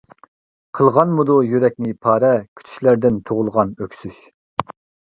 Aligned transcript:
قىلغانمىدۇ 0.79 1.35
يۈرەكنى 1.49 1.93
پارە، 2.07 2.33
كۈتۈشلەردىن 2.49 3.25
تۇغۇلغان 3.31 3.79
ئۆكسۈش. 3.87 4.25